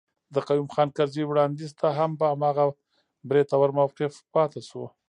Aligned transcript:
د 0.33 0.35
قيوم 0.47 0.67
خان 0.73 0.89
کرزي 0.97 1.23
وړانديز 1.27 1.71
ته 1.79 1.87
هم 1.97 2.11
په 2.19 2.25
هماغه 2.31 2.65
بریتور 3.29 3.69
موقف 3.77 4.13
پاتي 4.35 4.61
شو. 4.69 4.83